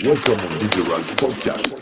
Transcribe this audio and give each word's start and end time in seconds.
Welcome 0.00 0.34
on 0.34 0.58
DJ 0.60 0.88
Rise 0.88 1.10
Podcast. 1.16 1.74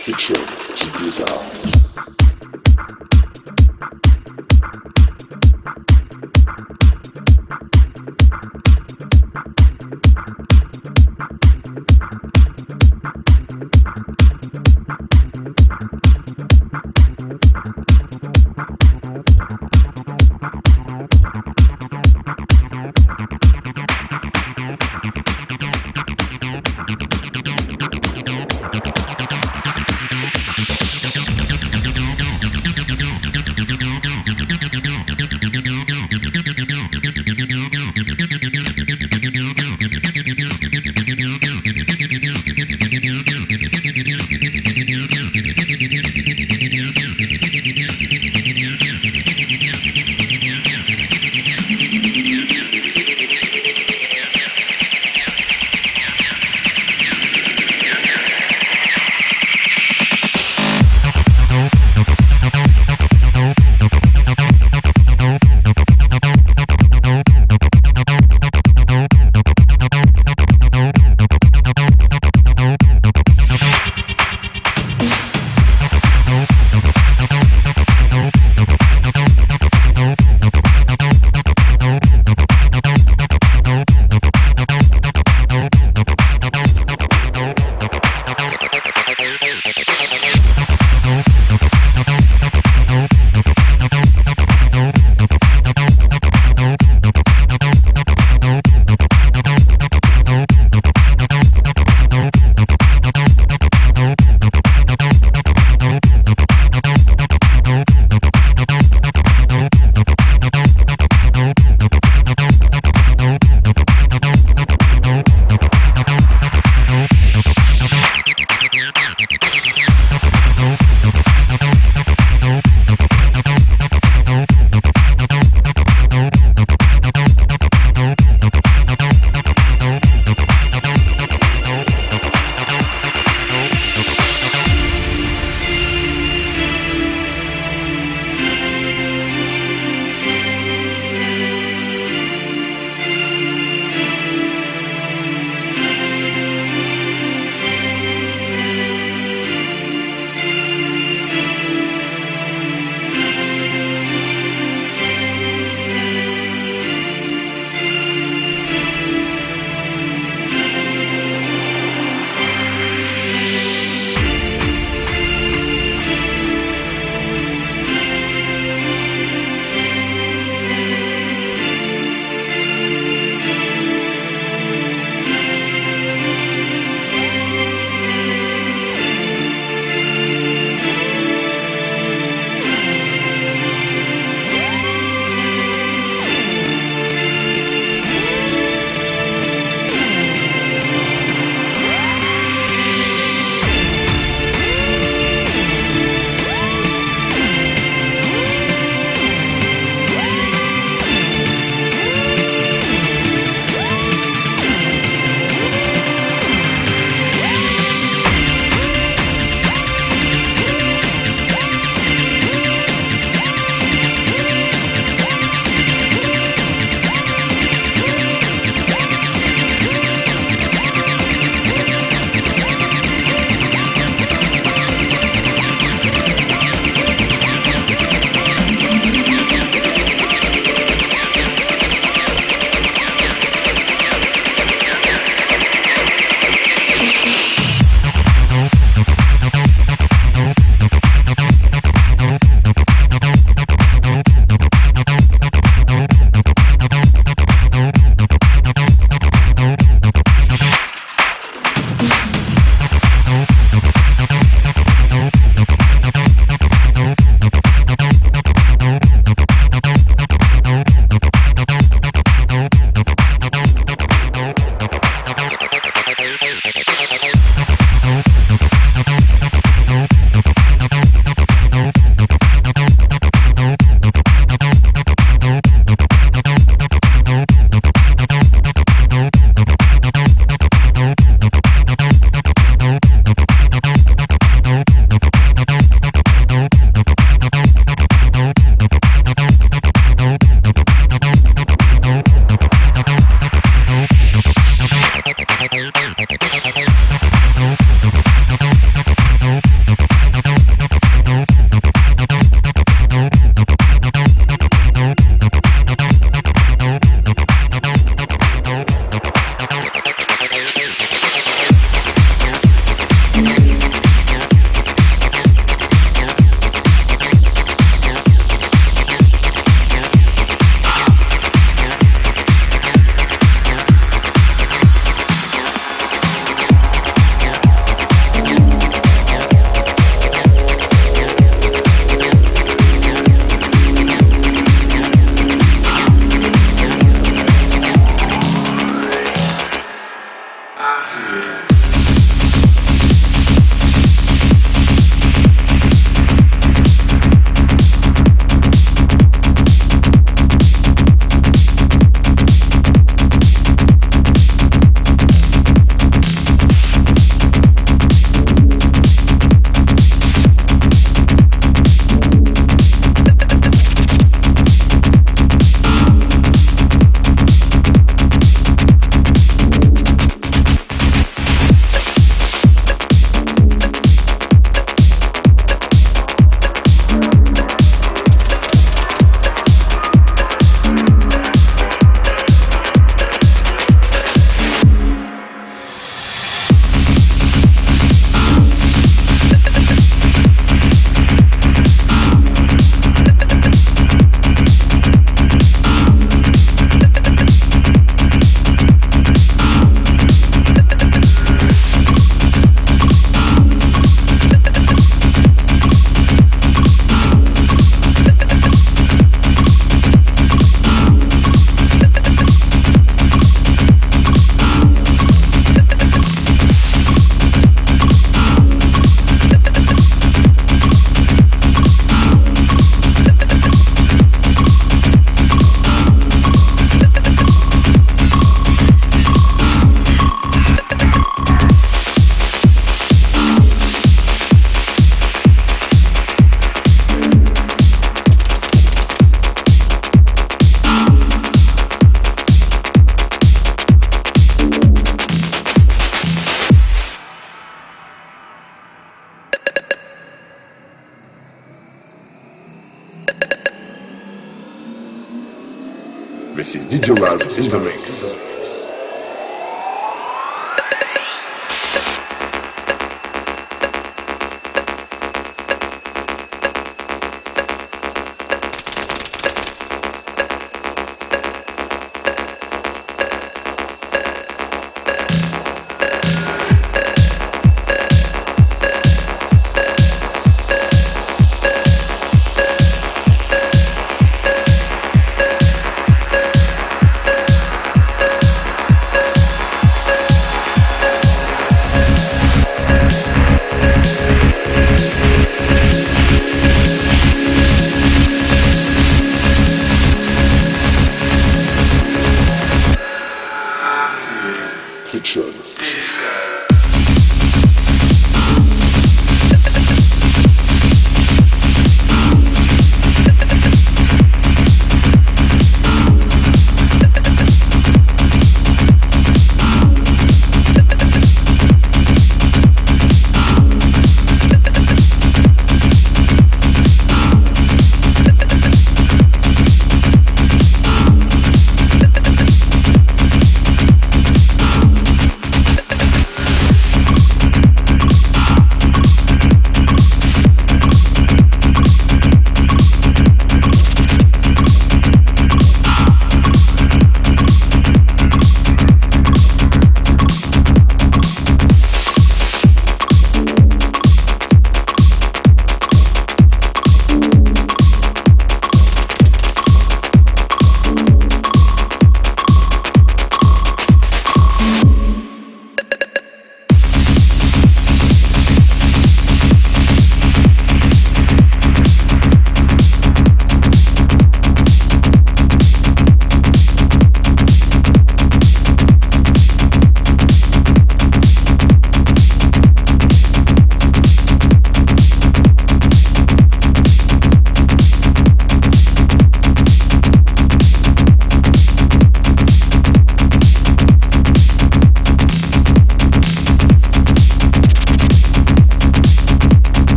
Features 0.00 0.66
GPS 0.74 1.28
House. 1.28 1.89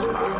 Hey, 0.00 0.39